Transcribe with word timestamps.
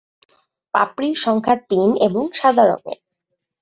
পাপড়ির 0.73 1.15
সংখ্যা 1.17 1.55
তিন 1.69 1.89
এবং 2.01 2.23
সাদা 2.33 2.63
রঙের। 2.65 2.99